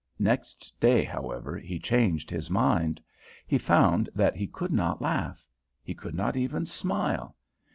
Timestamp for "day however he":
0.79-1.77